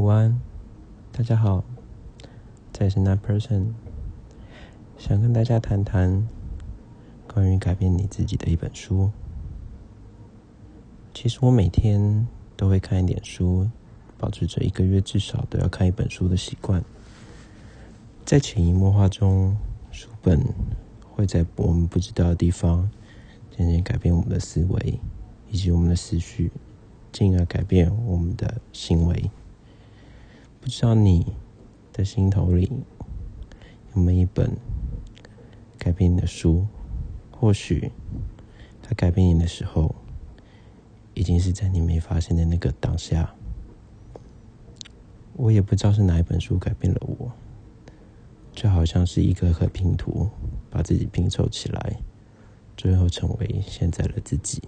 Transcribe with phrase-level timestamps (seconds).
[0.00, 0.40] 午安，
[1.12, 1.62] 大家好，
[2.72, 3.74] 这里是 Nine Person，
[4.96, 6.26] 想跟大家谈谈
[7.28, 9.10] 关于改变你自己的一本书。
[11.12, 12.26] 其实我每天
[12.56, 13.68] 都会看一点书，
[14.16, 16.82] 保持着一个月至少都要看一本书的习惯。
[18.24, 19.54] 在潜移默化中，
[19.90, 20.42] 书本
[21.10, 22.90] 会在我们不知道的地方
[23.54, 24.98] 渐渐改变我们的思维
[25.50, 26.50] 以及我们的思绪，
[27.12, 29.30] 进而改变我们的行为。
[30.70, 31.26] 不知道你
[31.92, 32.70] 的心头里
[33.92, 34.56] 有没有一本
[35.76, 36.64] 改变你的书？
[37.32, 37.90] 或许
[38.80, 39.92] 它改变你的时候，
[41.14, 43.34] 已经是在你没发现的那个当下。
[45.32, 47.32] 我也不知道是哪一本书改变了我，
[48.52, 50.30] 就好像是一个个拼图，
[50.70, 51.96] 把自己拼凑起来，
[52.76, 54.62] 最后成为现在的自己。